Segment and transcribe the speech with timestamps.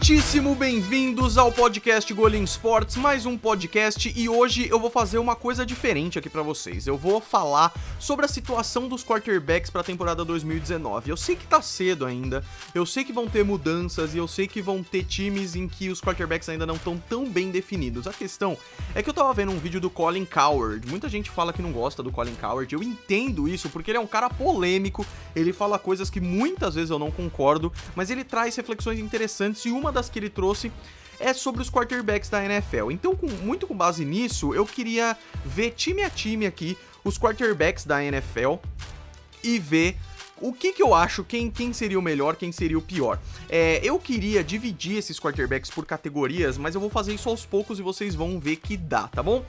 [0.00, 5.34] Muitíssimo bem-vindos ao podcast Golem Sports, mais um podcast e hoje eu vou fazer uma
[5.34, 6.86] coisa diferente aqui para vocês.
[6.86, 11.10] Eu vou falar sobre a situação dos quarterbacks para a temporada 2019.
[11.10, 14.46] Eu sei que tá cedo ainda, eu sei que vão ter mudanças e eu sei
[14.46, 18.06] que vão ter times em que os quarterbacks ainda não estão tão bem definidos.
[18.06, 18.56] A questão
[18.94, 20.88] é que eu tava vendo um vídeo do Colin Coward.
[20.88, 22.72] Muita gente fala que não gosta do Colin Coward.
[22.72, 25.04] Eu entendo isso porque ele é um cara polêmico,
[25.34, 29.72] ele fala coisas que muitas vezes eu não concordo, mas ele traz reflexões interessantes e
[29.72, 30.72] uma das que ele trouxe
[31.20, 32.90] é sobre os quarterbacks da NFL.
[32.90, 37.84] Então, com, muito com base nisso, eu queria ver time a time aqui os quarterbacks
[37.84, 38.54] da NFL
[39.42, 39.96] e ver
[40.40, 43.18] o que, que eu acho, quem, quem seria o melhor, quem seria o pior.
[43.48, 47.78] É, eu queria dividir esses quarterbacks por categorias, mas eu vou fazer isso aos poucos
[47.78, 49.44] e vocês vão ver que dá, tá bom?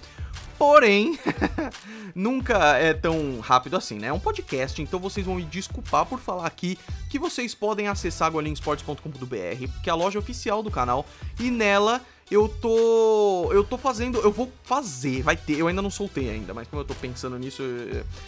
[0.60, 1.18] Porém,
[2.14, 4.08] nunca é tão rápido assim, né?
[4.08, 6.78] É um podcast, então vocês vão me desculpar por falar aqui
[7.10, 11.06] que vocês podem acessar golinsports.com.br, que é a loja oficial do canal,
[11.40, 13.50] e nela eu tô.
[13.52, 14.20] Eu tô fazendo.
[14.20, 15.58] Eu vou fazer, vai ter.
[15.58, 17.64] Eu ainda não soltei ainda, mas como eu tô pensando nisso,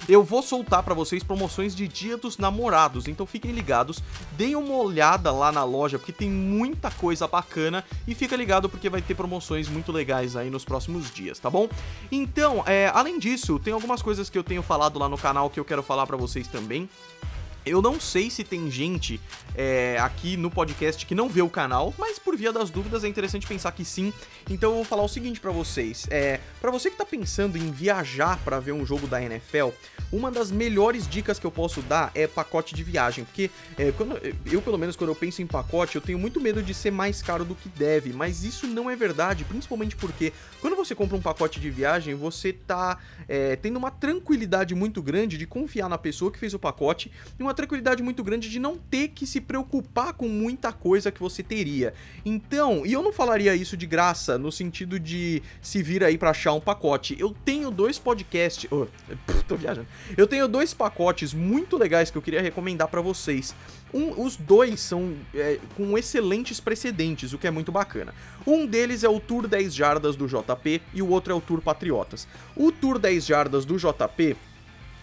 [0.09, 3.07] eu vou soltar para vocês promoções de Dia dos Namorados.
[3.07, 4.01] Então fiquem ligados,
[4.33, 7.83] deem uma olhada lá na loja, porque tem muita coisa bacana.
[8.07, 11.69] E fica ligado porque vai ter promoções muito legais aí nos próximos dias, tá bom?
[12.11, 15.59] Então, é, além disso, tem algumas coisas que eu tenho falado lá no canal que
[15.59, 16.89] eu quero falar para vocês também.
[17.65, 19.21] Eu não sei se tem gente
[19.55, 23.07] é, aqui no podcast que não vê o canal, mas por via das dúvidas é
[23.07, 24.11] interessante pensar que sim.
[24.49, 27.71] Então eu vou falar o seguinte para vocês: é, para você que tá pensando em
[27.71, 29.69] viajar para ver um jogo da NFL,
[30.11, 34.19] uma das melhores dicas que eu posso dar é pacote de viagem, porque é, quando
[34.51, 37.21] eu pelo menos quando eu penso em pacote eu tenho muito medo de ser mais
[37.21, 41.21] caro do que deve, mas isso não é verdade, principalmente porque quando você compra um
[41.21, 46.31] pacote de viagem você tá é, tendo uma tranquilidade muito grande de confiar na pessoa
[46.31, 49.41] que fez o pacote e uma uma tranquilidade muito grande de não ter que se
[49.41, 51.93] preocupar com muita coisa que você teria.
[52.25, 56.29] Então, e eu não falaria isso de graça, no sentido de se vir aí para
[56.29, 57.15] achar um pacote.
[57.19, 58.69] Eu tenho dois podcasts.
[58.71, 58.87] Oh,
[59.47, 59.87] tô viajando.
[60.15, 63.53] Eu tenho dois pacotes muito legais que eu queria recomendar para vocês.
[63.93, 68.13] Um, os dois são é, com excelentes precedentes, o que é muito bacana.
[68.47, 71.61] Um deles é o Tour 10 Jardas do JP e o outro é o Tour
[71.61, 72.25] Patriotas.
[72.55, 74.37] O Tour 10 Jardas do JP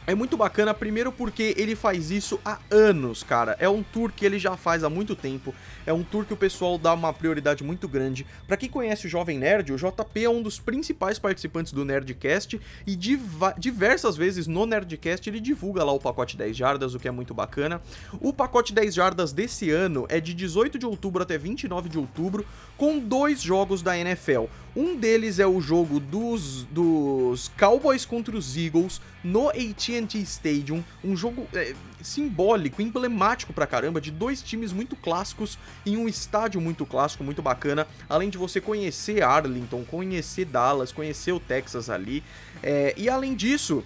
[0.09, 3.55] é muito bacana, primeiro porque ele faz isso há anos, cara.
[3.61, 5.55] É um tour que ele já faz há muito tempo.
[5.85, 8.27] É um tour que o pessoal dá uma prioridade muito grande.
[8.47, 12.59] Para quem conhece o Jovem Nerd, o JP é um dos principais participantes do Nerdcast
[12.87, 12.97] e
[13.59, 17.35] diversas vezes no Nerdcast ele divulga lá o pacote 10 jardas, o que é muito
[17.35, 17.79] bacana.
[18.19, 22.47] O pacote 10 jardas desse ano é de 18 de outubro até 29 de outubro,
[22.79, 24.45] com dois jogos da NFL.
[24.79, 31.17] Um deles é o jogo dos, dos Cowboys contra os Eagles no AT&T Stadium, um
[31.17, 36.87] jogo é, simbólico, emblemático pra caramba, de dois times muito clássicos em um estádio muito
[36.87, 42.23] clássico, muito bacana, além de você conhecer Arlington, conhecer Dallas, conhecer o Texas ali,
[42.63, 43.83] é, e além disso,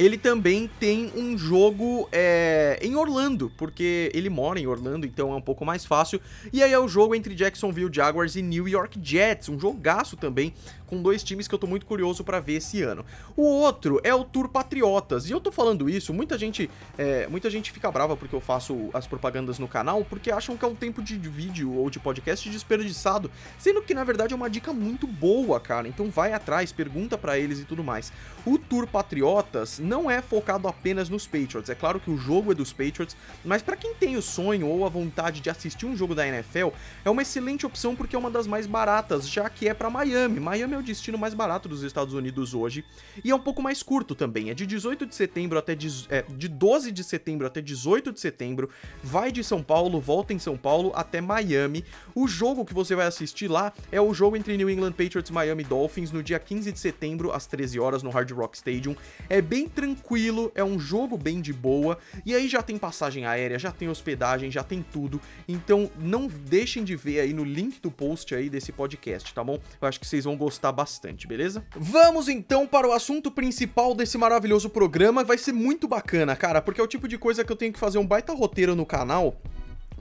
[0.00, 5.36] ele também tem um jogo é, em Orlando, porque ele mora em Orlando, então é
[5.36, 6.18] um pouco mais fácil.
[6.50, 10.54] E aí é o jogo entre Jacksonville Jaguars e New York Jets, um jogaço também,
[10.86, 13.04] com dois times que eu tô muito curioso para ver esse ano.
[13.36, 17.50] O outro é o Tour Patriotas, e eu tô falando isso, muita gente, é, muita
[17.50, 20.74] gente fica brava porque eu faço as propagandas no canal, porque acham que é um
[20.74, 25.06] tempo de vídeo ou de podcast desperdiçado, sendo que na verdade é uma dica muito
[25.06, 25.86] boa, cara.
[25.86, 28.10] Então vai atrás, pergunta para eles e tudo mais.
[28.46, 31.68] O Tour Patriotas não é focado apenas nos Patriots.
[31.68, 34.86] É claro que o jogo é dos Patriots, mas para quem tem o sonho ou
[34.86, 36.68] a vontade de assistir um jogo da NFL,
[37.04, 40.38] é uma excelente opção porque é uma das mais baratas, já que é para Miami.
[40.38, 42.84] Miami é o destino mais barato dos Estados Unidos hoje
[43.24, 44.48] e é um pouco mais curto também.
[44.50, 48.20] É de 18 de setembro até de, é, de 12 de setembro até 18 de
[48.20, 48.70] setembro.
[49.02, 51.84] Vai de São Paulo, volta em São Paulo até Miami.
[52.14, 55.32] O jogo que você vai assistir lá é o jogo entre New England Patriots e
[55.32, 58.94] Miami Dolphins no dia 15 de setembro às 13 horas no Hard Rock Stadium.
[59.28, 63.58] É bem tranquilo, é um jogo bem de boa e aí já tem passagem aérea,
[63.58, 65.20] já tem hospedagem, já tem tudo.
[65.48, 69.58] Então não deixem de ver aí no link do post aí desse podcast, tá bom?
[69.80, 71.64] Eu acho que vocês vão gostar bastante, beleza?
[71.76, 75.24] Vamos então para o assunto principal desse maravilhoso programa.
[75.24, 77.78] Vai ser muito bacana, cara, porque é o tipo de coisa que eu tenho que
[77.78, 79.40] fazer um baita roteiro no canal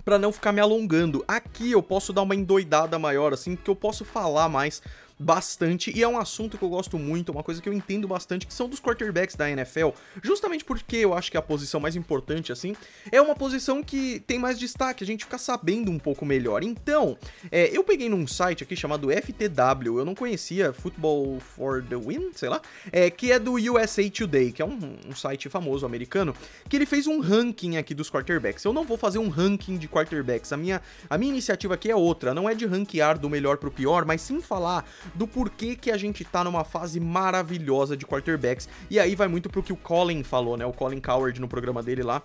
[0.03, 1.23] para não ficar me alongando.
[1.27, 4.81] Aqui eu posso dar uma endoidada maior assim, porque eu posso falar mais
[5.19, 8.47] bastante e é um assunto que eu gosto muito, uma coisa que eu entendo bastante,
[8.47, 9.89] que são dos quarterbacks da NFL,
[10.23, 12.75] justamente porque eu acho que a posição mais importante, assim,
[13.11, 16.63] é uma posição que tem mais destaque, a gente fica sabendo um pouco melhor.
[16.63, 17.17] Então,
[17.51, 22.31] é, eu peguei num site aqui chamado FTW, eu não conhecia, Football for the Win,
[22.33, 22.61] sei lá,
[22.91, 26.33] é, que é do USA Today, que é um, um site famoso americano,
[26.69, 28.63] que ele fez um ranking aqui dos quarterbacks.
[28.63, 31.95] Eu não vou fazer um ranking de quarterbacks, a minha, a minha iniciativa aqui é
[31.95, 34.85] outra, não é de ranquear do melhor pro pior, mas sim falar
[35.15, 38.67] do porquê que a gente tá numa fase maravilhosa de quarterbacks.
[38.89, 40.65] E aí vai muito pro que o Colin falou, né?
[40.65, 42.23] O Colin Coward no programa dele lá.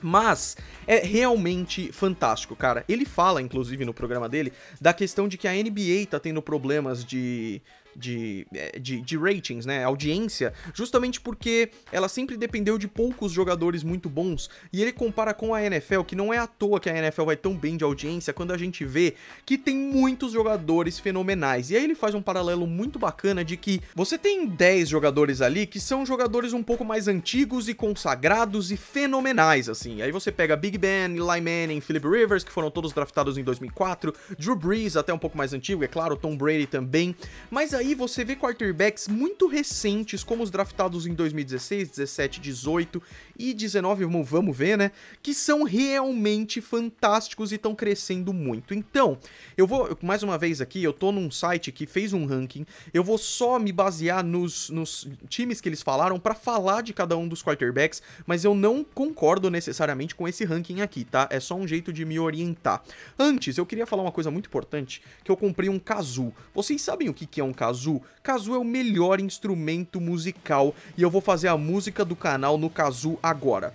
[0.00, 2.84] Mas é realmente fantástico, cara.
[2.88, 7.04] Ele fala, inclusive, no programa dele, da questão de que a NBA tá tendo problemas
[7.04, 7.62] de
[7.96, 9.84] de, é, de, de, ratings, né?
[9.84, 14.48] Audiência, justamente porque ela sempre dependeu de poucos jogadores muito bons.
[14.72, 17.36] E ele compara com a NFL, que não é à toa que a NFL vai
[17.36, 19.14] tão bem de audiência quando a gente vê
[19.44, 21.70] que tem muitos jogadores fenomenais.
[21.70, 25.66] E aí ele faz um paralelo muito bacana de que você tem 10 jogadores ali
[25.66, 30.02] que são jogadores um pouco mais antigos e consagrados e fenomenais, assim.
[30.02, 34.12] Aí você pega Big Ben, Eli Manning, Philip Rivers, que foram todos draftados em 2004,
[34.38, 37.14] Drew Brees, até um pouco mais antigo, é claro, Tom Brady também.
[37.50, 43.02] Mas aí aí você vê quarterbacks muito recentes, como os draftados em 2016, 17, 18
[43.38, 44.90] e 19, vamos ver, né?
[45.22, 48.74] Que são realmente fantásticos e estão crescendo muito.
[48.74, 49.18] Então,
[49.56, 53.04] eu vou, mais uma vez aqui, eu tô num site que fez um ranking, eu
[53.04, 57.28] vou só me basear nos, nos times que eles falaram para falar de cada um
[57.28, 61.28] dos quarterbacks, mas eu não concordo necessariamente com esse ranking aqui, tá?
[61.30, 62.82] É só um jeito de me orientar.
[63.18, 66.34] Antes, eu queria falar uma coisa muito importante, que eu comprei um kazoo.
[66.52, 67.75] Vocês sabem o que é um kazoo?
[67.76, 68.02] Kazoo.
[68.22, 72.70] Kazoo é o melhor instrumento musical e eu vou fazer a música do canal no
[72.70, 73.74] kazoo agora.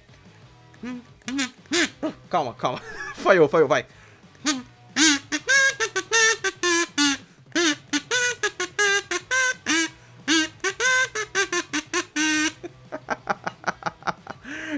[2.29, 2.81] Calma, calma.
[3.15, 3.85] Falhou, falhou, vai.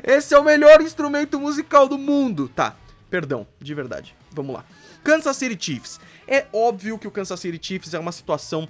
[0.04, 2.50] Esse é o melhor instrumento musical do mundo.
[2.50, 2.76] Tá,
[3.10, 4.14] perdão, de verdade.
[4.32, 4.66] Vamos lá.
[5.04, 6.02] Kansas City Chiefs.
[6.28, 8.68] É óbvio que o Kansas City Chiefs é uma situação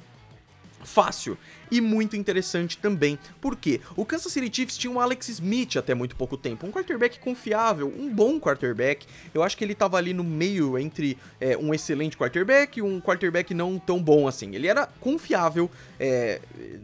[0.84, 1.38] fácil
[1.72, 3.18] e muito interessante também.
[3.42, 7.20] porque O Kansas City Chiefs tinha um Alex Smith até muito pouco tempo, um quarterback
[7.20, 9.06] confiável, um bom quarterback.
[9.34, 13.02] Eu acho que ele tava ali no meio entre é, um excelente quarterback e um
[13.02, 14.54] quarterback não tão bom assim.
[14.56, 15.70] Ele era confiável,
[16.00, 16.40] é,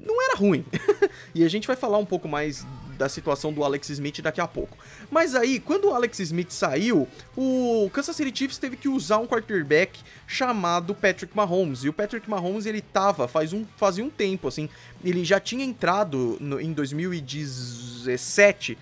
[0.06, 0.66] não era ruim.
[1.36, 2.66] e a gente vai falar um pouco mais
[3.00, 4.78] da situação do Alex Smith daqui a pouco.
[5.10, 9.26] Mas aí, quando o Alex Smith saiu, o Kansas City Chiefs teve que usar um
[9.26, 11.86] quarterback chamado Patrick Mahomes.
[11.86, 14.68] E o Patrick Mahomes, ele tava faz um, fazia um tempo, assim,
[15.04, 18.78] ele já tinha entrado no, em 2017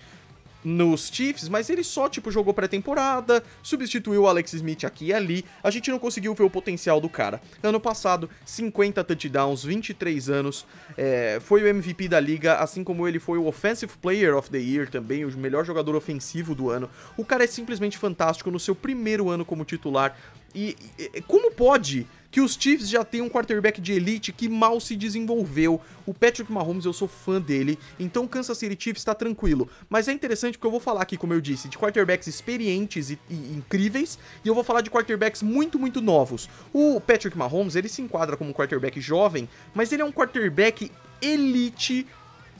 [0.64, 5.44] nos Chiefs, mas ele só, tipo, jogou pré-temporada, substituiu o Alex Smith aqui e ali,
[5.62, 7.40] a gente não conseguiu ver o potencial do cara.
[7.62, 10.66] Ano passado, 50 touchdowns, 23 anos,
[10.96, 14.58] é, foi o MVP da liga, assim como ele foi o Offensive Player of the
[14.58, 16.90] Year também, o melhor jogador ofensivo do ano.
[17.16, 20.16] O cara é simplesmente fantástico no seu primeiro ano como titular,
[20.54, 24.80] e, e como pode que os Chiefs já têm um quarterback de elite que mal
[24.80, 25.80] se desenvolveu.
[26.06, 29.68] O Patrick Mahomes, eu sou fã dele, então o Kansas City Chiefs tá tranquilo.
[29.88, 33.18] Mas é interessante porque eu vou falar aqui, como eu disse, de quarterbacks experientes e,
[33.30, 36.48] e incríveis, e eu vou falar de quarterbacks muito, muito novos.
[36.72, 40.90] O Patrick Mahomes, ele se enquadra como um quarterback jovem, mas ele é um quarterback
[41.20, 42.06] elite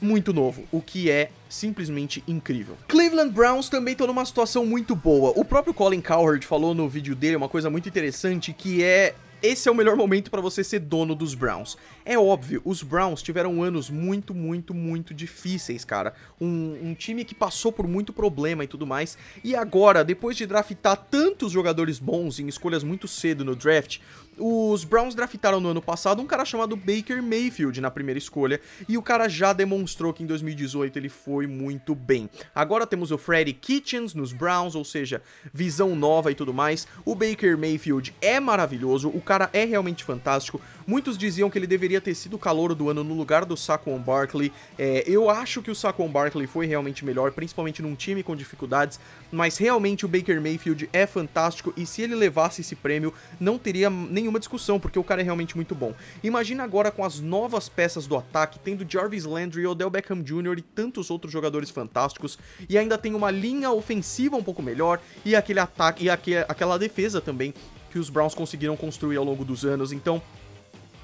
[0.01, 2.77] muito novo, o que é simplesmente incrível.
[2.87, 5.33] Cleveland Browns também estão numa situação muito boa.
[5.35, 9.67] O próprio Colin Cowherd falou no vídeo dele uma coisa muito interessante que é esse
[9.67, 11.77] é o melhor momento para você ser dono dos Browns.
[12.05, 16.13] É óbvio, os Browns tiveram anos muito, muito, muito difíceis, cara.
[16.39, 19.17] Um, um, time que passou por muito problema e tudo mais.
[19.43, 23.99] E agora, depois de draftar tantos jogadores bons em escolhas muito cedo no draft,
[24.39, 28.59] os Browns draftaram no ano passado um cara chamado Baker Mayfield na primeira escolha.
[28.87, 32.29] E o cara já demonstrou que em 2018 ele foi muito bem.
[32.55, 35.21] Agora temos o Freddie Kitchens nos Browns, ou seja,
[35.53, 36.87] visão nova e tudo mais.
[37.05, 40.61] O Baker Mayfield é maravilhoso, o cara é realmente fantástico.
[40.87, 43.99] Muitos diziam que ele deveria ter sido o calor do ano no lugar do Saquon
[43.99, 44.51] Barkley.
[44.77, 48.99] É, eu acho que o Saquon Barkley foi realmente melhor, principalmente num time com dificuldades,
[49.31, 53.89] mas realmente o Baker Mayfield é fantástico e se ele levasse esse prêmio, não teria
[54.29, 55.93] nenhuma discussão, porque o cara é realmente muito bom.
[56.23, 60.57] Imagina agora com as novas peças do ataque, tendo Jarvis Landry, Odell Beckham Jr.
[60.57, 62.37] e tantos outros jogadores fantásticos,
[62.69, 66.77] e ainda tem uma linha ofensiva um pouco melhor e aquele ataque e aquele, aquela
[66.77, 67.53] defesa também
[67.91, 69.91] que os Browns conseguiram construir ao longo dos anos.
[69.91, 70.21] Então,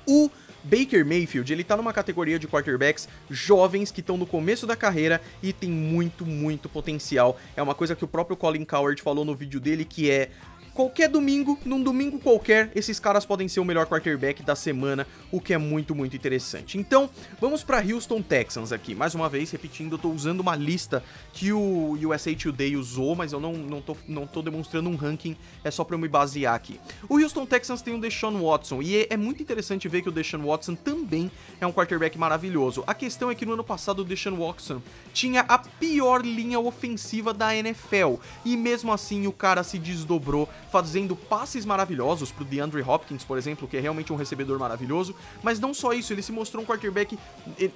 [0.07, 0.29] o
[0.65, 5.21] Baker Mayfield, ele tá numa categoria de quarterbacks jovens que estão no começo da carreira
[5.41, 7.39] e tem muito, muito potencial.
[7.55, 10.31] É uma coisa que o próprio Colin Coward falou no vídeo dele que é
[10.75, 15.39] Qualquer domingo, num domingo qualquer, esses caras podem ser o melhor quarterback da semana, o
[15.39, 16.77] que é muito, muito interessante.
[16.77, 18.93] Então, vamos para Houston Texans aqui.
[18.93, 21.01] Mais uma vez, repetindo, eu tô usando uma lista
[21.31, 25.37] que o USA Today usou, mas eu não, não, tô, não tô demonstrando um ranking,
[25.63, 26.77] é só para eu me basear aqui.
[27.07, 30.11] O Houston Texans tem o Deshaun Watson, e é, é muito interessante ver que o
[30.11, 32.83] Deshaun Watson também é um quarterback maravilhoso.
[32.85, 34.81] A questão é que no ano passado o Deshaun Watson
[35.13, 41.15] tinha a pior linha ofensiva da NFL, e mesmo assim o cara se desdobrou fazendo
[41.15, 45.73] passes maravilhosos pro DeAndre Hopkins, por exemplo, que é realmente um recebedor maravilhoso, mas não
[45.73, 47.17] só isso, ele se mostrou um quarterback,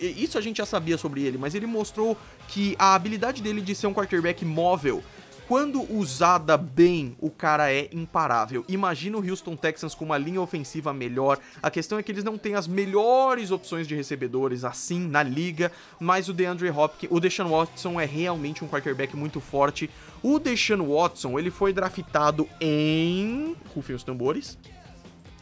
[0.01, 2.17] isso a gente já sabia sobre ele, mas ele mostrou
[2.49, 5.01] que a habilidade dele de ser um quarterback móvel
[5.49, 8.63] quando usada bem, o cara é imparável.
[8.69, 11.39] Imagina o Houston Texans com uma linha ofensiva melhor.
[11.59, 15.71] A questão é que eles não têm as melhores opções de recebedores assim na liga,
[15.99, 19.89] mas o DeAndre Hopkins, o Deshaun Watson é realmente um quarterback muito forte.
[20.21, 24.55] O Deshaun Watson, ele foi draftado em, rufem os tambores.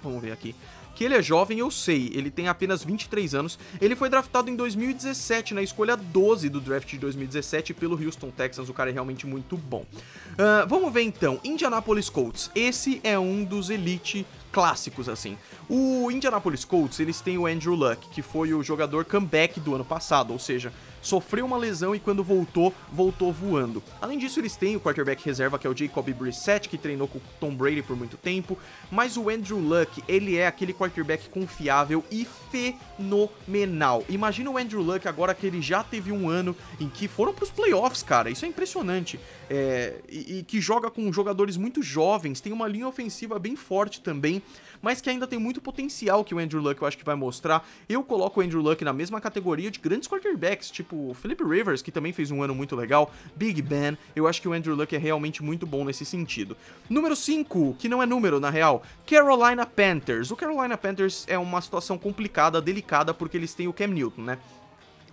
[0.02, 0.56] Vamos ver aqui
[0.98, 3.60] que ele é jovem, eu sei, ele tem apenas 23 anos.
[3.80, 8.68] Ele foi draftado em 2017, na escolha 12 do draft de 2017 pelo Houston Texans.
[8.68, 9.86] O cara é realmente muito bom.
[10.32, 12.50] Uh, vamos ver então, Indianapolis Colts.
[12.56, 15.38] Esse é um dos elite clássicos, assim.
[15.70, 19.86] O Indianapolis Colts, eles têm o Andrew Luck, que foi o jogador comeback do ano
[19.86, 23.84] passado, ou seja, sofreu uma lesão e quando voltou, voltou voando.
[24.02, 27.18] Além disso, eles têm o quarterback reserva, que é o Jacob Brissett, que treinou com
[27.18, 28.58] o Tom Brady por muito tempo,
[28.92, 34.04] mas o Andrew Luck, ele é aquele quarterback confiável e fenomenal.
[34.10, 37.50] Imagina o Andrew Luck agora que ele já teve um ano em que foram pros
[37.50, 39.20] playoffs, cara, isso é impressionante.
[39.50, 44.02] É, e, e que joga com jogadores muito jovens, tem uma linha ofensiva bem forte
[44.02, 44.42] também,
[44.82, 47.68] mas que ainda tem muito potencial que o Andrew Luck eu acho que vai mostrar.
[47.88, 51.92] Eu coloco o Andrew Luck na mesma categoria de grandes quarterbacks, tipo Philip Rivers, que
[51.92, 55.00] também fez um ano muito legal, Big Ben, eu acho que o Andrew Luck é
[55.00, 56.56] realmente muito bom nesse sentido.
[56.90, 60.32] Número 5, que não é número na real, Carolina Panthers.
[60.32, 64.38] O Carolina Panthers é uma situação complicada, delicada, porque eles têm o Cam Newton, né?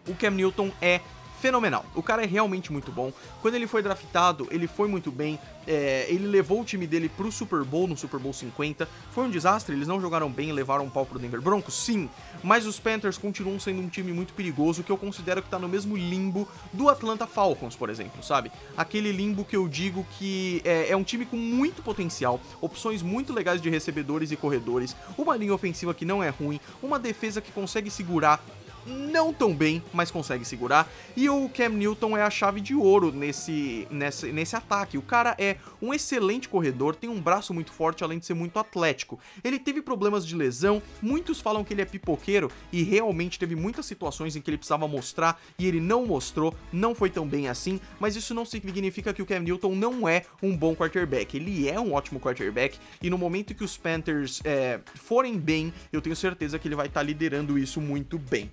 [0.06, 1.00] O Cam Newton é
[1.44, 1.84] fenomenal.
[1.94, 3.12] O cara é realmente muito bom.
[3.42, 5.38] Quando ele foi draftado, ele foi muito bem.
[5.66, 8.88] É, ele levou o time dele pro Super Bowl, no Super Bowl 50.
[9.10, 12.08] Foi um desastre, eles não jogaram bem, levaram um pau pro Denver Broncos, sim.
[12.42, 15.68] Mas os Panthers continuam sendo um time muito perigoso, que eu considero que tá no
[15.68, 18.50] mesmo limbo do Atlanta Falcons, por exemplo, sabe?
[18.74, 23.34] Aquele limbo que eu digo que é, é um time com muito potencial, opções muito
[23.34, 27.52] legais de recebedores e corredores, uma linha ofensiva que não é ruim, uma defesa que
[27.52, 28.42] consegue segurar
[28.86, 30.90] não tão bem, mas consegue segurar.
[31.16, 34.98] E o Cam Newton é a chave de ouro nesse, nesse, nesse ataque.
[34.98, 38.58] O cara é um excelente corredor, tem um braço muito forte, além de ser muito
[38.58, 39.18] atlético.
[39.42, 43.86] Ele teve problemas de lesão, muitos falam que ele é pipoqueiro e realmente teve muitas
[43.86, 47.80] situações em que ele precisava mostrar e ele não mostrou, não foi tão bem assim,
[47.98, 51.36] mas isso não significa que o Cam Newton não é um bom quarterback.
[51.36, 56.00] Ele é um ótimo quarterback e no momento que os Panthers é, forem bem, eu
[56.00, 58.50] tenho certeza que ele vai estar tá liderando isso muito bem.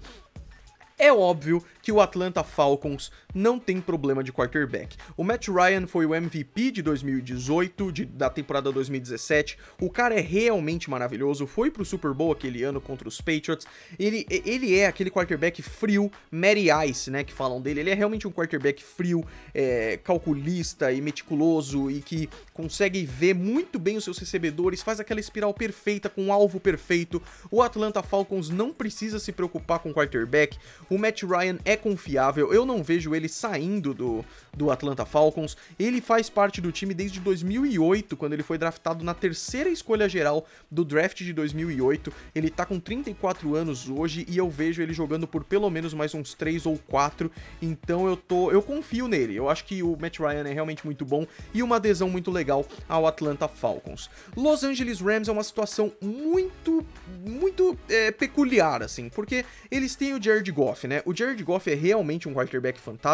[1.01, 4.97] É óbvio que o Atlanta Falcons não tem problema de quarterback.
[5.15, 9.57] O Matt Ryan foi o MVP de 2018, de, da temporada 2017.
[9.79, 11.47] O cara é realmente maravilhoso.
[11.47, 13.65] Foi pro Super Bowl aquele ano contra os Patriots.
[13.99, 17.23] Ele, ele é aquele quarterback frio, Mary Ice, né?
[17.23, 17.81] Que falam dele.
[17.81, 23.79] Ele é realmente um quarterback frio, é, calculista e meticuloso e que consegue ver muito
[23.79, 27.21] bem os seus recebedores, faz aquela espiral perfeita com um alvo perfeito.
[27.49, 30.57] O Atlanta Falcons não precisa se preocupar com quarterback.
[30.89, 34.25] O Matt Ryan é confiável, eu não vejo ele saindo do,
[34.55, 35.57] do Atlanta Falcons.
[35.79, 40.45] Ele faz parte do time desde 2008, quando ele foi draftado na terceira escolha geral
[40.69, 42.11] do draft de 2008.
[42.33, 46.13] Ele tá com 34 anos hoje e eu vejo ele jogando por pelo menos mais
[46.13, 47.31] uns 3 ou 4.
[47.61, 49.35] Então eu tô, eu confio nele.
[49.35, 52.65] Eu acho que o Matt Ryan é realmente muito bom e uma adesão muito legal
[52.87, 54.09] ao Atlanta Falcons.
[54.35, 56.85] Los Angeles Rams é uma situação muito,
[57.25, 61.01] muito é, peculiar assim, porque eles têm o Jared Goff, né?
[61.05, 63.10] O Jared Goff é realmente um quarterback fantástico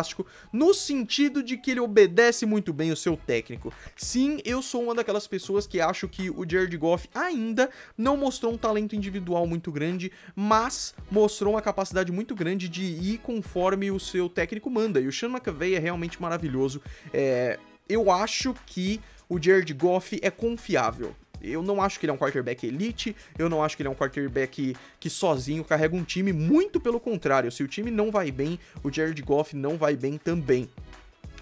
[0.52, 3.74] no sentido de que ele obedece muito bem o seu técnico.
[3.96, 8.54] Sim, eu sou uma daquelas pessoas que acho que o Jared Goff ainda não mostrou
[8.54, 14.00] um talento individual muito grande, mas mostrou uma capacidade muito grande de ir conforme o
[14.00, 15.00] seu técnico manda.
[15.00, 16.82] E o Sean McVay é realmente maravilhoso.
[17.14, 19.00] É, eu acho que
[19.30, 21.16] o Jared Goff é confiável.
[21.42, 23.92] Eu não acho que ele é um quarterback elite, eu não acho que ele é
[23.92, 27.52] um quarterback que sozinho carrega um time, muito pelo contrário.
[27.52, 30.70] Se o time não vai bem, o Jared Goff não vai bem também.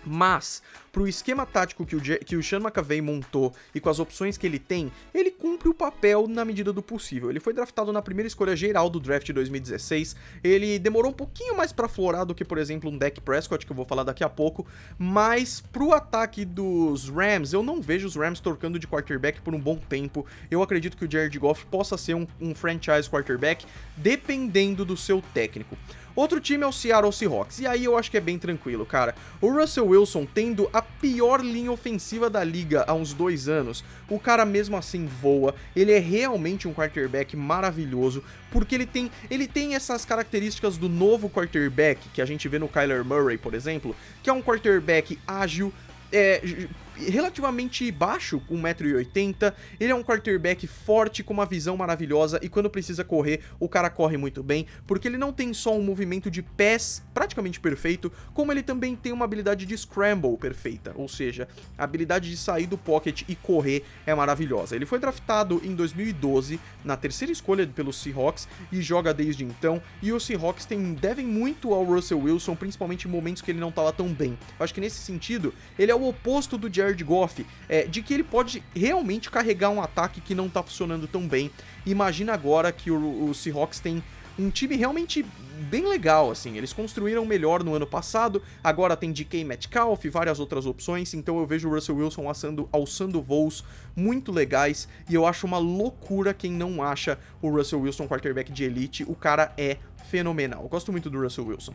[0.05, 4.37] Mas, pro esquema tático que o, que o Sean McAvey montou e com as opções
[4.37, 7.29] que ele tem, ele cumpre o papel na medida do possível.
[7.29, 10.15] Ele foi draftado na primeira escolha geral do draft de 2016.
[10.43, 13.71] Ele demorou um pouquinho mais para florar do que, por exemplo, um Dak Prescott, que
[13.71, 14.65] eu vou falar daqui a pouco.
[14.97, 19.59] Mas pro ataque dos Rams, eu não vejo os Rams trocando de quarterback por um
[19.59, 20.25] bom tempo.
[20.49, 23.65] Eu acredito que o Jared Goff possa ser um, um franchise quarterback,
[23.97, 25.77] dependendo do seu técnico.
[26.15, 29.13] Outro time é o Seattle Seahawks, e aí eu acho que é bem tranquilo, cara.
[29.41, 34.19] O Russell Wilson tendo a pior linha ofensiva da liga há uns dois anos, o
[34.19, 39.75] cara mesmo assim voa, ele é realmente um quarterback maravilhoso, porque ele tem, ele tem
[39.75, 44.29] essas características do novo quarterback que a gente vê no Kyler Murray, por exemplo, que
[44.29, 45.73] é um quarterback ágil,
[46.13, 49.53] é, relativamente baixo, com 1,80m.
[49.79, 53.89] Ele é um quarterback forte, com uma visão maravilhosa, e quando precisa correr, o cara
[53.89, 58.51] corre muito bem, porque ele não tem só um movimento de pés praticamente perfeito, como
[58.51, 61.47] ele também tem uma habilidade de scramble perfeita, ou seja,
[61.77, 64.75] a habilidade de sair do pocket e correr é maravilhosa.
[64.75, 70.11] Ele foi draftado em 2012, na terceira escolha pelos Seahawks, e joga desde então, e
[70.11, 73.91] os Seahawks tem, devem muito ao Russell Wilson, principalmente em momentos que ele não estava
[73.91, 74.37] tão bem.
[74.59, 78.13] Eu acho que nesse sentido, ele é o oposto do Jared Goff, é, de que
[78.13, 81.51] ele pode realmente carregar um ataque que não tá funcionando tão bem.
[81.85, 84.03] Imagina agora que o, o Seahawks tem
[84.37, 85.25] um time realmente
[85.69, 86.57] bem legal, assim.
[86.57, 91.39] Eles construíram melhor no ano passado, agora tem DK Metcalf e várias outras opções, então
[91.39, 93.63] eu vejo o Russell Wilson alçando, alçando voos
[93.95, 98.65] muito legais e eu acho uma loucura quem não acha o Russell Wilson quarterback de
[98.65, 99.05] elite.
[99.07, 99.77] O cara é
[100.09, 100.63] fenomenal.
[100.63, 101.73] Eu gosto muito do Russell Wilson.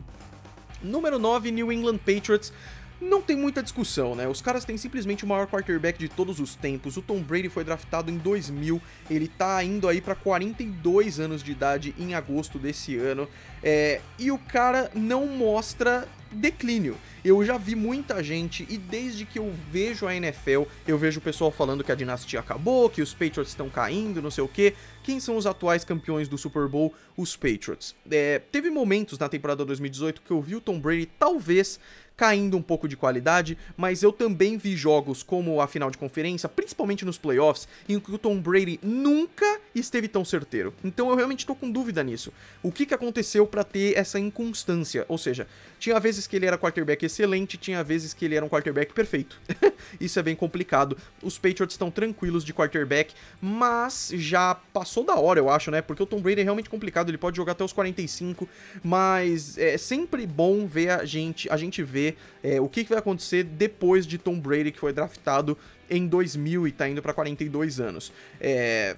[0.83, 2.53] Número 9, New England Patriots
[3.01, 4.29] não tem muita discussão, né?
[4.29, 6.97] Os caras têm simplesmente o maior quarterback de todos os tempos.
[6.97, 11.53] O Tom Brady foi draftado em 2000, ele tá indo aí para 42 anos de
[11.53, 13.29] idade em agosto desse ano,
[13.63, 14.01] é...
[14.19, 16.97] e o cara não mostra declínio.
[17.25, 21.23] Eu já vi muita gente, e desde que eu vejo a NFL, eu vejo o
[21.23, 24.75] pessoal falando que a dinastia acabou, que os Patriots estão caindo, não sei o que.
[25.03, 26.95] Quem são os atuais campeões do Super Bowl?
[27.17, 27.95] Os Patriots.
[28.11, 31.79] É, teve momentos na temporada 2018 que eu vi o Tom Brady talvez
[32.21, 36.51] caindo um pouco de qualidade, mas eu também vi jogos como a final de conferência,
[36.51, 40.75] principalmente nos playoffs, em que o Tom Brady nunca esteve tão certeiro.
[40.85, 42.31] Então eu realmente estou com dúvida nisso.
[42.63, 45.07] O que, que aconteceu para ter essa inconstância?
[45.09, 45.49] Ou seja,
[45.81, 49.41] tinha vezes que ele era quarterback excelente, tinha vezes que ele era um quarterback perfeito.
[49.99, 50.97] Isso é bem complicado.
[51.23, 55.81] Os Patriots estão tranquilos de quarterback, mas já passou da hora, eu acho, né?
[55.81, 58.47] Porque o Tom Brady é realmente complicado, ele pode jogar até os 45,
[58.85, 62.99] mas é sempre bom ver a gente, a gente ver é, o que, que vai
[62.99, 65.57] acontecer depois de Tom Brady, que foi draftado
[65.89, 68.13] em 2000 e tá indo para 42 anos.
[68.39, 68.97] É,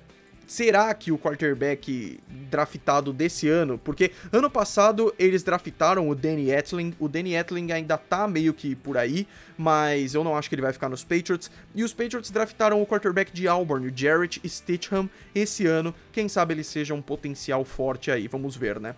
[0.53, 6.95] será que o quarterback draftado desse ano, porque ano passado eles draftaram o Danny Etling,
[7.01, 10.61] o Danny Etling ainda tá meio que por aí, mas eu não acho que ele
[10.61, 15.09] vai ficar nos Patriots, e os Patriots draftaram o quarterback de Auburn, o Jarrett Stidham,
[15.35, 18.95] esse ano, quem sabe ele seja um potencial forte aí, vamos ver, né?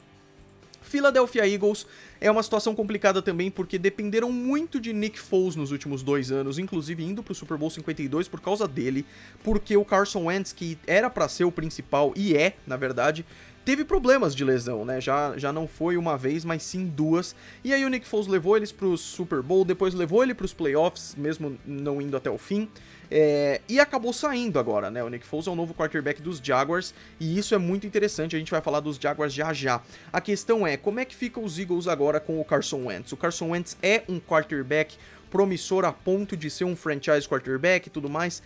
[0.84, 1.86] Philadelphia Eagles
[2.20, 6.58] é uma situação complicada também porque dependeram muito de Nick Foles nos últimos dois anos,
[6.58, 9.04] inclusive indo pro Super Bowl 52 por causa dele,
[9.42, 13.24] porque o Carson Wentz, que era para ser o principal e é, na verdade,
[13.64, 15.00] teve problemas de lesão, né?
[15.00, 17.34] Já, já não foi uma vez, mas sim duas.
[17.64, 21.14] E aí o Nick Foles levou eles pro Super Bowl, depois levou ele pros playoffs,
[21.16, 22.68] mesmo não indo até o fim.
[23.16, 25.04] É, e acabou saindo agora, né?
[25.04, 28.34] O Nick Foles é o novo quarterback dos Jaguars e isso é muito interessante.
[28.34, 29.80] A gente vai falar dos Jaguars já já.
[30.12, 33.12] A questão é como é que ficam os Eagles agora com o Carson Wentz?
[33.12, 34.96] O Carson Wentz é um quarterback
[35.30, 38.42] promissor a ponto de ser um franchise quarterback e tudo mais.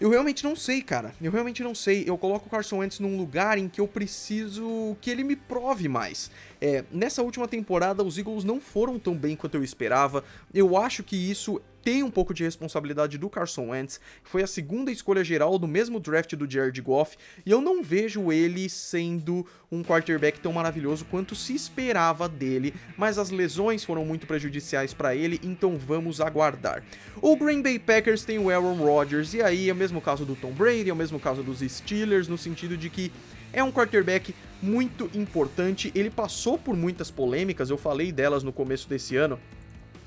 [0.00, 1.12] Eu realmente não sei, cara.
[1.20, 2.04] Eu realmente não sei.
[2.06, 5.88] Eu coloco o Carson Wentz num lugar em que eu preciso que ele me prove
[5.88, 6.30] mais.
[6.60, 10.22] É, nessa última temporada, os Eagles não foram tão bem quanto eu esperava.
[10.52, 14.90] Eu acho que isso tem um pouco de responsabilidade do Carson Wentz, foi a segunda
[14.90, 19.82] escolha geral do mesmo draft do Jared Goff, e eu não vejo ele sendo um
[19.84, 25.38] quarterback tão maravilhoso quanto se esperava dele, mas as lesões foram muito prejudiciais para ele,
[25.42, 26.82] então vamos aguardar.
[27.20, 30.34] O Green Bay Packers tem o Aaron Rodgers, e aí é o mesmo caso do
[30.34, 33.12] Tom Brady, é o mesmo caso dos Steelers, no sentido de que
[33.52, 38.88] é um quarterback muito importante, ele passou por muitas polêmicas, eu falei delas no começo
[38.88, 39.38] desse ano,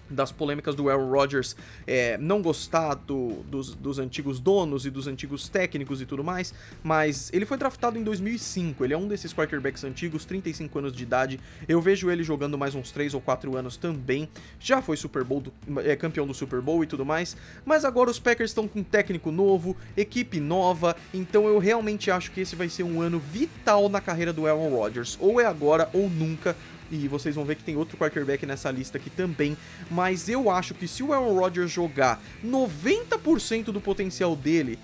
[0.09, 5.07] das polêmicas do Aaron Rodgers é, não gostar do, dos, dos, antigos donos e dos
[5.07, 9.33] antigos técnicos e tudo mais, mas ele foi draftado em 2005, ele é um desses
[9.33, 13.55] quarterbacks antigos, 35 anos de idade, eu vejo ele jogando mais uns 3 ou 4
[13.55, 17.35] anos também, já foi Super Bowl do, é, campeão do Super Bowl e tudo mais,
[17.65, 22.31] mas agora os Packers estão com um técnico novo, equipe nova, então eu realmente acho
[22.31, 25.89] que esse vai ser um ano vital na carreira do Aaron Rodgers, ou é agora
[25.93, 26.55] ou nunca
[26.91, 29.57] e vocês vão ver que tem outro quarterback nessa lista aqui também,
[29.89, 34.79] mas eu acho que se o Aaron Rodgers jogar 90% do potencial dele,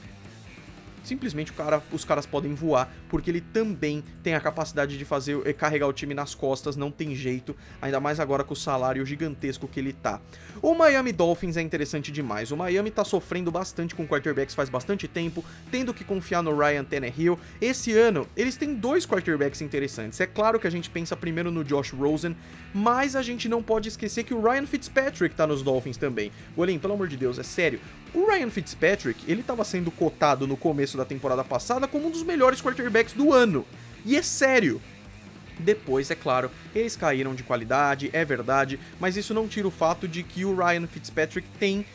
[1.04, 5.54] simplesmente cara, os caras podem voar, porque ele também tem a capacidade de fazer eh,
[5.54, 9.68] carregar o time nas costas, não tem jeito, ainda mais agora com o salário gigantesco
[9.68, 10.20] que ele tá.
[10.62, 12.52] O Miami Dolphins é interessante demais.
[12.52, 16.84] O Miami tá sofrendo bastante com quarterbacks faz bastante tempo, tendo que confiar no Ryan
[16.84, 17.40] Tannehill.
[17.62, 20.20] Esse ano, eles têm dois quarterbacks interessantes.
[20.20, 22.36] É claro que a gente pensa primeiro no Josh Rosen,
[22.74, 26.32] mas a gente não pode esquecer que o Ryan Fitzpatrick tá nos Dolphins também.
[26.56, 27.80] Golim, pelo amor de Deus, é sério.
[28.14, 32.22] O Ryan Fitzpatrick, ele estava sendo cotado no começo da temporada passada como um dos
[32.22, 33.66] melhores quarterbacks do ano.
[34.06, 34.80] E é sério.
[35.58, 40.08] Depois, é claro, eles caíram de qualidade, é verdade, mas isso não tira o fato
[40.08, 41.86] de que o Ryan Fitzpatrick tem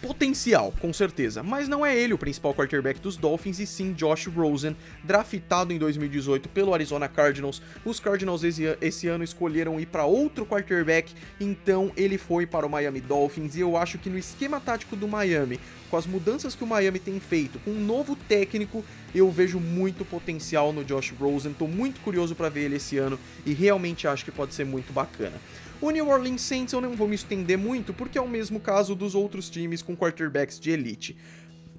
[0.00, 4.26] potencial, com certeza, mas não é ele o principal quarterback dos Dolphins e sim Josh
[4.26, 7.60] Rosen, draftado em 2018 pelo Arizona Cardinals.
[7.84, 13.00] Os Cardinals esse, ano escolheram ir para outro quarterback, então ele foi para o Miami
[13.00, 15.60] Dolphins e eu acho que no esquema tático do Miami,
[15.90, 18.84] com as mudanças que o Miami tem feito, com um novo técnico,
[19.14, 21.52] eu vejo muito potencial no Josh Rosen.
[21.52, 24.92] Tô muito curioso para ver ele esse ano e realmente acho que pode ser muito
[24.92, 25.34] bacana.
[25.82, 28.94] O New Orleans Saints eu não vou me estender muito, porque é o mesmo caso
[28.94, 31.16] dos outros times com quarterbacks de elite.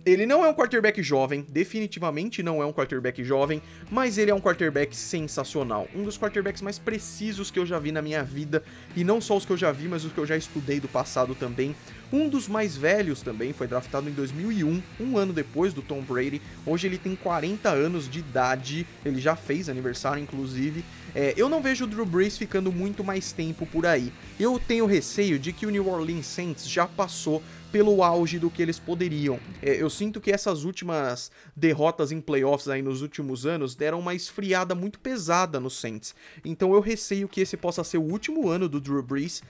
[0.03, 3.61] Ele não é um quarterback jovem, definitivamente não é um quarterback jovem,
[3.91, 5.87] mas ele é um quarterback sensacional.
[5.95, 8.63] Um dos quarterbacks mais precisos que eu já vi na minha vida,
[8.95, 10.87] e não só os que eu já vi, mas os que eu já estudei do
[10.87, 11.75] passado também.
[12.13, 16.41] Um dos mais velhos também, foi draftado em 2001, um ano depois do Tom Brady.
[16.65, 20.84] Hoje ele tem 40 anos de idade, ele já fez aniversário, inclusive.
[21.15, 24.12] É, eu não vejo o Drew Brees ficando muito mais tempo por aí.
[24.38, 28.62] Eu tenho receio de que o New Orleans Saints já passou pelo auge do que
[28.62, 29.39] eles poderiam.
[29.62, 34.13] É, eu sinto que essas últimas derrotas em playoffs aí nos últimos anos deram uma
[34.13, 36.13] esfriada muito pesada no Saints.
[36.43, 39.41] Então eu receio que esse possa ser o último ano do Drew Brees,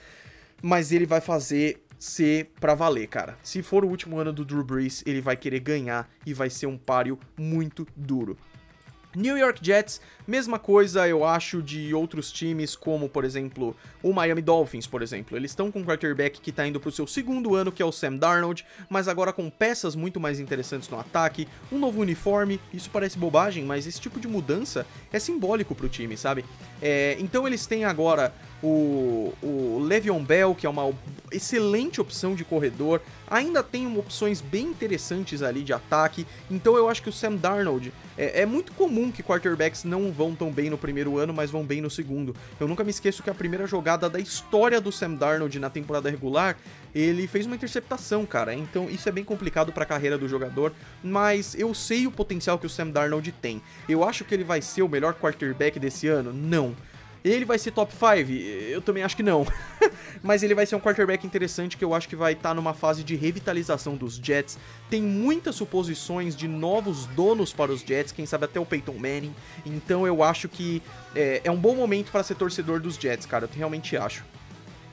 [0.62, 3.37] mas ele vai fazer ser para valer, cara.
[3.43, 6.65] Se for o último ano do Drew Brees, ele vai querer ganhar e vai ser
[6.65, 8.35] um páreo muito duro.
[9.15, 14.41] New York Jets, mesma coisa eu acho de outros times, como por exemplo o Miami
[14.41, 15.37] Dolphins, por exemplo.
[15.37, 17.85] Eles estão com um quarterback que está indo para o seu segundo ano, que é
[17.85, 22.59] o Sam Darnold, mas agora com peças muito mais interessantes no ataque, um novo uniforme.
[22.73, 26.45] Isso parece bobagem, mas esse tipo de mudança é simbólico para o time, sabe?
[26.81, 28.33] É, então eles têm agora
[28.63, 30.93] o, o Le'Veon Bell, que é uma
[31.32, 37.02] excelente opção de corredor, ainda tem opções bem interessantes ali de ataque, então eu acho
[37.02, 40.78] que o Sam Darnold é, é, muito comum que quarterbacks não vão tão bem no
[40.78, 42.36] primeiro ano, mas vão bem no segundo.
[42.60, 46.10] Eu nunca me esqueço que a primeira jogada da história do Sam Darnold na temporada
[46.10, 46.58] regular,
[46.93, 50.74] ele fez uma interceptação, cara, então isso é bem complicado para a carreira do jogador,
[51.02, 53.62] mas eu sei o potencial que o Sam Darnold tem.
[53.88, 56.34] Eu acho que ele vai ser o melhor quarterback desse ano?
[56.34, 56.76] Não.
[57.23, 58.31] Ele vai ser top 5?
[58.69, 59.45] Eu também acho que não.
[60.23, 62.73] Mas ele vai ser um quarterback interessante que eu acho que vai estar tá numa
[62.73, 64.57] fase de revitalização dos Jets.
[64.89, 69.36] Tem muitas suposições de novos donos para os Jets, quem sabe até o Peyton Manning.
[69.65, 70.81] Então eu acho que
[71.15, 73.45] é, é um bom momento para ser torcedor dos Jets, cara.
[73.45, 74.23] Eu realmente acho.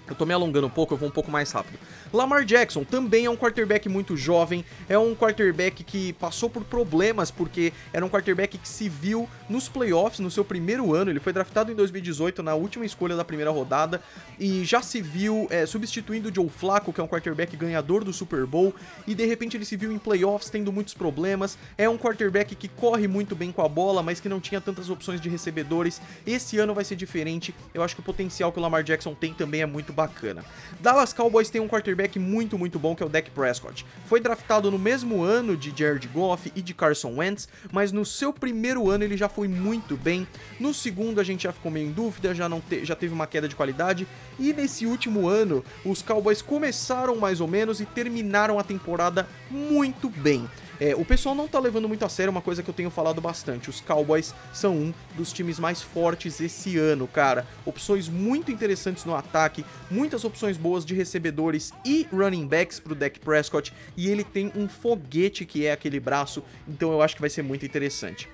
[0.08, 1.78] Eu tô me alongando um pouco, eu vou um pouco mais rápido.
[2.12, 7.30] Lamar Jackson também é um quarterback muito jovem, é um quarterback que passou por problemas
[7.30, 11.10] porque era um quarterback que se viu nos playoffs no seu primeiro ano.
[11.10, 14.02] Ele foi draftado em 2018 na última escolha da primeira rodada
[14.38, 18.12] e já se viu é, substituindo o Joe Flacco, que é um quarterback ganhador do
[18.12, 18.74] Super Bowl,
[19.06, 21.58] e de repente ele se viu em playoffs tendo muitos problemas.
[21.76, 24.88] É um quarterback que corre muito bem com a bola, mas que não tinha tantas
[24.88, 26.00] opções de recebedores.
[26.26, 27.54] Esse ano vai ser diferente.
[27.74, 30.44] Eu acho que o potencial que o Lamar Jackson tem também é muito bacana.
[30.78, 33.84] Dallas Cowboys tem um quarterback muito, muito bom que é o Dak Prescott.
[34.06, 38.32] Foi draftado no mesmo ano de Jared Goff e de Carson Wentz, mas no seu
[38.32, 40.24] primeiro ano ele já foi muito bem.
[40.60, 43.26] No segundo a gente já ficou meio em dúvida, já, não te, já teve uma
[43.26, 44.06] queda de qualidade.
[44.38, 50.08] E nesse último ano, os Cowboys começaram mais ou menos e terminaram a temporada muito
[50.08, 50.48] bem.
[50.80, 53.20] É, o pessoal não tá levando muito a sério uma coisa que eu tenho falado
[53.20, 53.68] bastante.
[53.68, 57.46] Os Cowboys são um dos times mais fortes esse ano, cara.
[57.66, 63.18] Opções muito interessantes no ataque, muitas opções boas de recebedores e running backs pro Dak
[63.18, 63.72] Prescott.
[63.96, 67.42] E ele tem um foguete que é aquele braço, então eu acho que vai ser
[67.42, 68.28] muito interessante.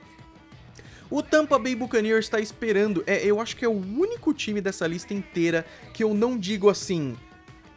[1.10, 3.04] O Tampa Bay Buccaneers está esperando.
[3.06, 6.68] É, eu acho que é o único time dessa lista inteira que eu não digo
[6.68, 7.16] assim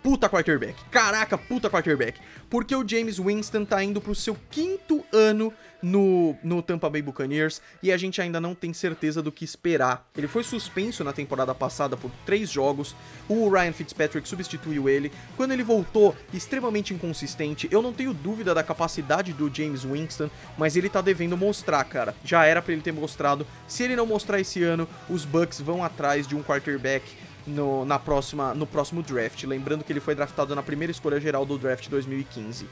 [0.08, 0.82] puta quarterback.
[0.89, 2.17] Caraca, puta quarterback.
[2.50, 7.62] Porque o James Winston tá indo pro seu quinto ano no, no Tampa Bay Buccaneers
[7.84, 10.08] e a gente ainda não tem certeza do que esperar.
[10.15, 12.96] Ele foi suspenso na temporada passada por três jogos,
[13.28, 15.12] o Ryan Fitzpatrick substituiu ele.
[15.36, 20.78] Quando ele voltou, extremamente inconsistente, eu não tenho dúvida da capacidade do James Winston, mas
[20.78, 22.15] ele tá devendo mostrar, cara.
[22.24, 23.46] Já era para ele ter mostrado.
[23.67, 27.97] Se ele não mostrar esse ano, os Bucks vão atrás de um quarterback no, na
[27.97, 29.43] próxima, no próximo draft.
[29.43, 32.67] Lembrando que ele foi draftado na primeira escolha geral do draft 2015.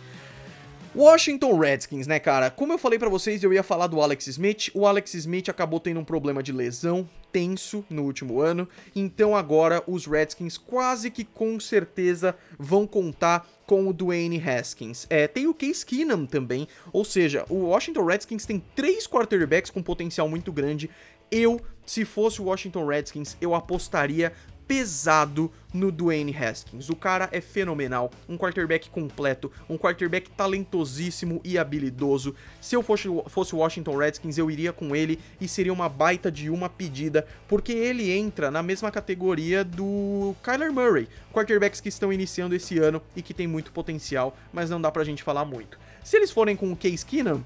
[0.96, 2.50] Washington Redskins, né, cara?
[2.50, 4.70] Como eu falei para vocês, eu ia falar do Alex Smith.
[4.74, 8.66] O Alex Smith acabou tendo um problema de lesão tenso no último ano.
[8.96, 15.06] Então agora os Redskins quase que com certeza vão contar com o Dwayne Haskins.
[15.10, 19.84] É, tem o Case Keenum também, ou seja, o Washington Redskins tem três quarterbacks com
[19.84, 20.90] potencial muito grande.
[21.30, 24.32] Eu, se fosse o Washington Redskins, eu apostaria
[24.68, 26.90] pesado no Dwayne Haskins.
[26.90, 32.34] O cara é fenomenal, um quarterback completo, um quarterback talentosíssimo e habilidoso.
[32.62, 36.50] Se eu fosse, fosse Washington Redskins, eu iria com ele e seria uma baita de
[36.50, 42.56] uma pedida, porque ele entra na mesma categoria do Kyler Murray, quarterbacks que estão iniciando
[42.56, 45.78] esse ano e que tem muito potencial, mas não dá pra gente falar muito.
[46.04, 47.42] Se eles forem com o Case Keenum,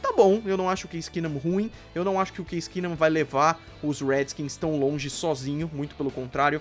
[0.00, 2.68] tá bom, eu não acho o Case Keenum ruim, eu não acho que o Case
[2.68, 6.60] Keenum vai levar os Redskins tão longe sozinho, muito pelo contrário,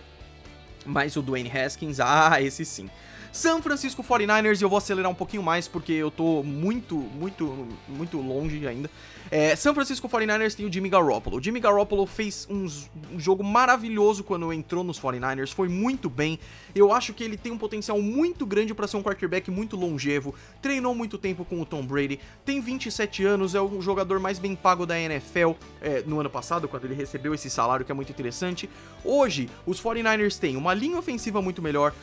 [0.86, 2.90] mas o Dwayne Haskins, ah, esse sim.
[3.32, 7.68] San Francisco 49ers, e eu vou acelerar um pouquinho mais porque eu tô muito, muito,
[7.88, 8.90] muito longe ainda.
[9.32, 11.38] É, San Francisco 49ers tem o Jimmy Garoppolo.
[11.38, 12.66] O Jimmy Garoppolo fez um,
[13.14, 16.40] um jogo maravilhoso quando entrou nos 49ers, foi muito bem.
[16.74, 20.34] Eu acho que ele tem um potencial muito grande para ser um quarterback muito longevo.
[20.62, 24.56] Treinou muito tempo com o Tom Brady, tem 27 anos, é o jogador mais bem
[24.56, 28.12] pago da NFL é, no ano passado, quando ele recebeu esse salário que é muito
[28.12, 28.70] interessante.
[29.04, 31.94] Hoje, os 49ers têm uma linha ofensiva muito melhor,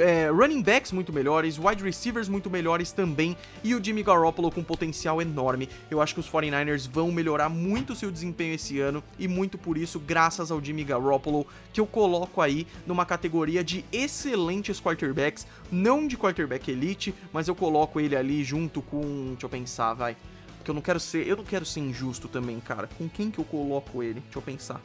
[0.00, 4.62] é, running backs muito melhores, wide receivers muito melhores também, e o Jimmy Garoppolo com
[4.62, 5.68] potencial enorme.
[5.90, 9.76] Eu acho que os 49ers vão melhorar muito seu desempenho esse ano, e muito por
[9.76, 16.06] isso, graças ao Jimmy Garoppolo, que eu coloco aí numa categoria de excelentes quarterbacks, não
[16.06, 19.28] de quarterback elite, mas eu coloco ele ali junto com.
[19.30, 20.16] Deixa eu pensar, vai.
[20.56, 21.26] Porque eu não quero ser.
[21.26, 22.88] Eu não quero ser injusto também, cara.
[22.98, 24.20] Com quem que eu coloco ele?
[24.20, 24.80] Deixa eu pensar.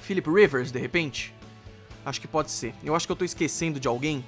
[0.00, 1.34] Philip Rivers, de repente?
[2.06, 2.72] Acho que pode ser.
[2.84, 4.24] Eu acho que eu tô esquecendo de alguém.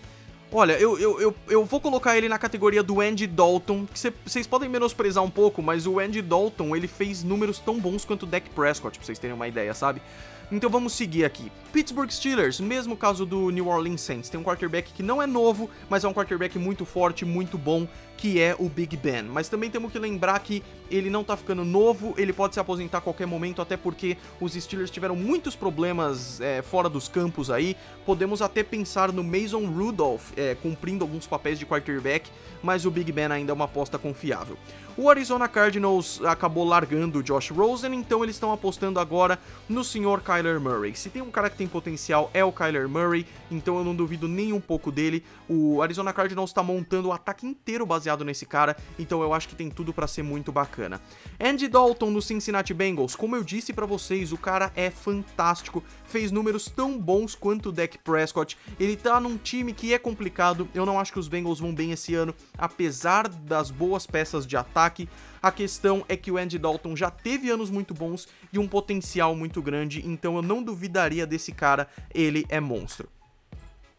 [0.50, 4.46] Olha, eu, eu, eu, eu vou colocar ele na categoria do Andy Dalton, que vocês
[4.48, 8.26] podem menosprezar um pouco, mas o Andy Dalton, ele fez números tão bons quanto o
[8.26, 10.02] Dak Prescott, pra vocês terem uma ideia, sabe?
[10.50, 11.52] Então vamos seguir aqui.
[11.72, 15.70] Pittsburgh Steelers, mesmo caso do New Orleans Saints, tem um quarterback que não é novo,
[15.88, 17.86] mas é um quarterback muito forte, muito bom,
[18.18, 19.22] que é o Big Ben.
[19.22, 22.98] Mas também temos que lembrar que ele não tá ficando novo, ele pode se aposentar
[22.98, 27.76] a qualquer momento, até porque os Steelers tiveram muitos problemas é, fora dos campos aí.
[28.04, 32.28] Podemos até pensar no Mason Rudolph é, cumprindo alguns papéis de quarterback,
[32.62, 34.58] mas o Big Ben ainda é uma aposta confiável.
[34.96, 40.20] O Arizona Cardinals acabou largando o Josh Rosen, então eles estão apostando agora no senhor
[40.22, 40.92] Kyler Murray.
[40.96, 44.26] Se tem um cara que tem potencial é o Kyler Murray, então eu não duvido
[44.26, 45.22] nem um pouco dele.
[45.48, 49.54] O Arizona Cardinals está montando o ataque inteiro baseado nesse cara, então eu acho que
[49.54, 51.00] tem tudo para ser muito bacana.
[51.40, 56.30] Andy Dalton no Cincinnati Bengals, como eu disse para vocês, o cara é fantástico, fez
[56.30, 58.56] números tão bons quanto o Dak Prescott.
[58.78, 61.92] Ele tá num time que é complicado, eu não acho que os Bengals vão bem
[61.92, 65.08] esse ano, apesar das boas peças de ataque.
[65.42, 69.34] A questão é que o Andy Dalton já teve anos muito bons e um potencial
[69.36, 73.08] muito grande, então eu não duvidaria desse cara, ele é monstro.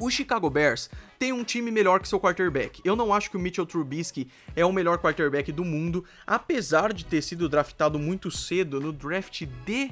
[0.02, 2.82] O Chicago Bears tem um time melhor que seu quarterback.
[2.86, 7.04] Eu não acho que o Mitchell Trubisky é o melhor quarterback do mundo, apesar de
[7.04, 9.92] ter sido draftado muito cedo no draft de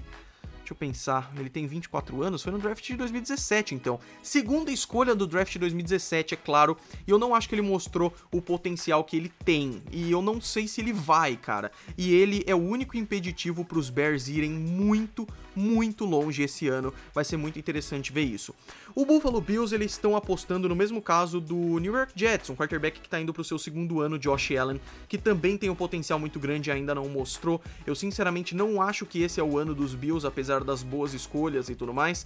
[0.68, 4.02] Deixa eu pensar, ele tem 24 anos, foi no draft de 2017, então.
[4.22, 6.76] Segunda escolha do draft de 2017, é claro,
[7.08, 10.42] e eu não acho que ele mostrou o potencial que ele tem, e eu não
[10.42, 11.72] sei se ele vai, cara.
[11.98, 15.26] E ele é o único impeditivo para os Bears irem muito,
[15.58, 16.94] muito longe esse ano.
[17.14, 18.54] Vai ser muito interessante ver isso.
[18.96, 23.00] O Buffalo Bills, eles estão apostando no mesmo caso do New York Jets, um quarterback
[23.00, 26.20] que está indo para o seu segundo ano, Josh Allen, que também tem um potencial
[26.20, 27.62] muito grande ainda não mostrou.
[27.86, 31.70] Eu sinceramente não acho que esse é o ano dos Bills, apesar das boas escolhas
[31.70, 32.26] e tudo mais.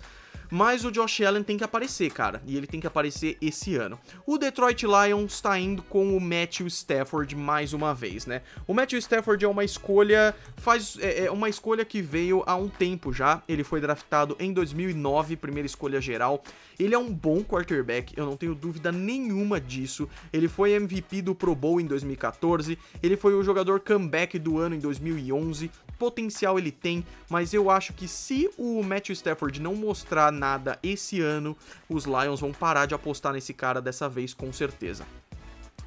[0.51, 3.97] Mas o Josh Allen tem que aparecer, cara, e ele tem que aparecer esse ano.
[4.25, 8.41] O Detroit Lions está indo com o Matthew Stafford mais uma vez, né?
[8.67, 12.67] O Matthew Stafford é uma escolha faz é, é uma escolha que veio há um
[12.67, 13.41] tempo já.
[13.47, 16.43] Ele foi draftado em 2009, primeira escolha geral.
[16.77, 20.09] Ele é um bom quarterback, eu não tenho dúvida nenhuma disso.
[20.33, 24.75] Ele foi MVP do Pro Bowl em 2014, ele foi o jogador comeback do ano
[24.75, 30.31] em 2011 potencial ele tem, mas eu acho que se o Matthew Stafford não mostrar
[30.31, 31.55] nada esse ano,
[31.87, 35.05] os Lions vão parar de apostar nesse cara dessa vez com certeza.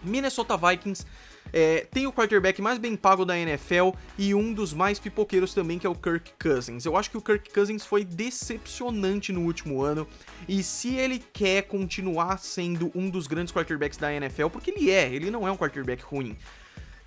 [0.04, 1.04] Minnesota Vikings
[1.52, 5.80] é, tem o quarterback mais bem pago da NFL e um dos mais pipoqueiros também,
[5.80, 6.84] que é o Kirk Cousins.
[6.84, 10.06] Eu acho que o Kirk Cousins foi decepcionante no último ano.
[10.46, 15.12] E se ele quer continuar sendo um dos grandes quarterbacks da NFL, porque ele é,
[15.12, 16.36] ele não é um quarterback ruim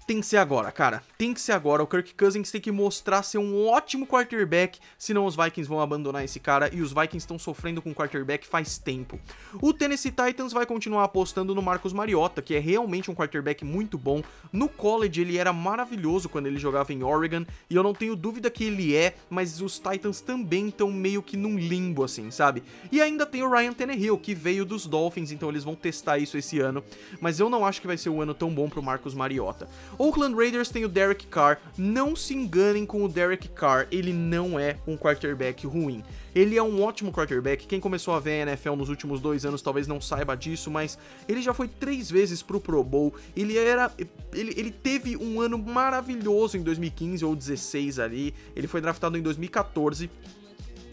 [0.07, 1.03] tem que ser agora, cara.
[1.17, 1.83] Tem que ser agora.
[1.83, 6.23] O Kirk Cousins tem que mostrar ser um ótimo quarterback, senão os Vikings vão abandonar
[6.23, 9.19] esse cara e os Vikings estão sofrendo com quarterback faz tempo.
[9.61, 13.97] O Tennessee Titans vai continuar apostando no Marcos Mariota, que é realmente um quarterback muito
[13.97, 14.23] bom.
[14.49, 18.49] No college ele era maravilhoso quando ele jogava em Oregon e eu não tenho dúvida
[18.49, 22.63] que ele é, mas os Titans também estão meio que num limbo assim, sabe?
[22.93, 26.37] E ainda tem o Ryan Tannehill, que veio dos Dolphins, então eles vão testar isso
[26.37, 26.81] esse ano,
[27.19, 29.67] mas eu não acho que vai ser um ano tão bom pro Marcos Mariota.
[29.99, 31.59] Oakland Raiders tem o Derek Carr.
[31.77, 36.03] Não se enganem com o Derek Carr, ele não é um quarterback ruim.
[36.35, 37.65] Ele é um ótimo quarterback.
[37.65, 40.97] Quem começou a ver a NFL nos últimos dois anos talvez não saiba disso, mas
[41.27, 43.13] ele já foi três vezes pro Pro Bowl.
[43.35, 43.91] Ele era.
[44.31, 48.35] Ele, ele teve um ano maravilhoso em 2015 ou 16 ali.
[48.55, 50.09] Ele foi draftado em 2014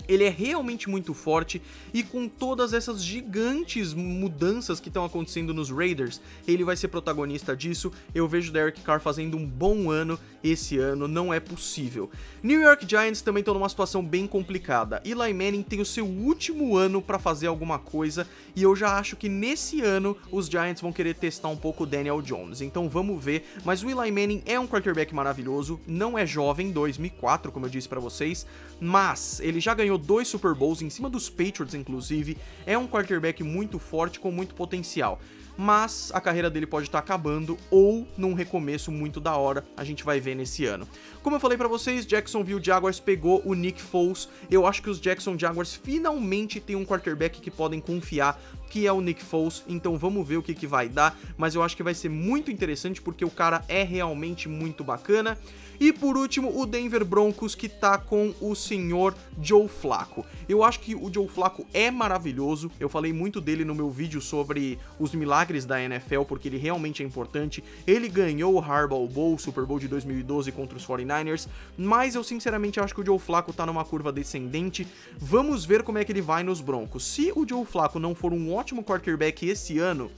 [0.09, 1.61] ele é realmente muito forte
[1.93, 7.57] e com todas essas gigantes mudanças que estão acontecendo nos Raiders, ele vai ser protagonista
[7.57, 7.93] disso.
[8.15, 12.11] Eu vejo Derek Carr fazendo um bom ano esse ano, não é possível.
[12.43, 15.01] New York Giants também estão numa situação bem complicada.
[15.05, 19.17] Eli Manning tem o seu último ano para fazer alguma coisa e eu já acho
[19.17, 22.61] que nesse ano os Giants vão querer testar um pouco o Daniel Jones.
[22.61, 27.51] Então vamos ver, mas o Eli Manning é um quarterback maravilhoso, não é jovem, 2004,
[27.51, 28.47] como eu disse para vocês,
[28.81, 32.37] mas ele já ganhou dois Super Bowls em cima dos Patriots, inclusive.
[32.67, 35.21] É um quarterback muito forte, com muito potencial
[35.57, 40.05] mas a carreira dele pode estar acabando ou num recomeço muito da hora, a gente
[40.05, 40.87] vai ver nesse ano.
[41.25, 44.29] Como eu falei para vocês, Jacksonville Jaguars pegou o Nick Foles.
[44.51, 48.93] Eu acho que os Jackson Jaguars finalmente têm um quarterback que podem confiar, que é
[48.93, 49.65] o Nick Foles.
[49.67, 52.51] Então vamos ver o que, que vai dar, mas eu acho que vai ser muito
[52.51, 55.39] interessante porque o cara é realmente muito bacana.
[55.81, 60.25] E por último, o Denver Broncos que tá com o senhor Joe Flacco.
[60.49, 62.71] Eu acho que o Joe Flacco é maravilhoso.
[62.79, 67.03] Eu falei muito dele no meu vídeo sobre os milagres da NFL, porque ele realmente
[67.03, 67.65] é importante.
[67.87, 70.85] Ele ganhou o Harbaugh Bowl, Super Bowl de 2012 contra os
[71.23, 74.87] 49ers, mas eu sinceramente acho que o Joe Flacco tá numa curva descendente.
[75.19, 77.05] Vamos ver como é que ele vai nos Broncos.
[77.05, 80.11] Se o Joe Flacco não for um ótimo quarterback esse ano,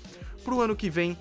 [0.45, 1.17] pro ano que vem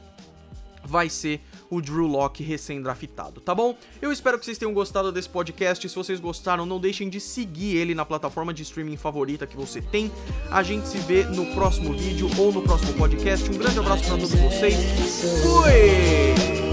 [0.86, 3.76] vai ser o Drew Locke recém-draftado, tá bom?
[4.02, 5.90] Eu espero que vocês tenham gostado desse podcast.
[5.90, 9.82] Se vocês gostaram, não deixem de seguir ele na plataforma de streaming favorita que você
[9.82, 10.12] tem.
[10.52, 13.50] A gente se vê no próximo vídeo ou no próximo podcast.
[13.50, 14.76] Um grande abraço para todos vocês.
[15.42, 16.65] Fui!